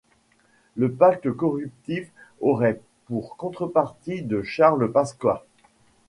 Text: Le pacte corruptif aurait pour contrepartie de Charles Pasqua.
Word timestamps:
Le 0.77 0.91
pacte 0.91 1.29
corruptif 1.31 2.07
aurait 2.39 2.81
pour 3.05 3.37
contrepartie 3.37 4.23
de 4.23 4.41
Charles 4.41 4.91
Pasqua. 4.91 5.45